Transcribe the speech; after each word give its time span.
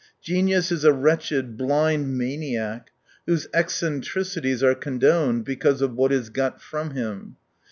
Genius 0.19 0.71
is 0.71 0.83
a 0.83 0.91
wretched, 0.91 1.55
blind 1.57 2.17
maniac, 2.17 2.89
whose 3.27 3.47
eccentricities 3.53 4.63
are 4.63 4.73
condoned 4.73 5.45
because 5.45 5.79
of 5.79 5.93
what 5.93 6.11
is 6.11 6.31
got 6.31 6.59
from 6.59 6.95
him. 6.95 7.35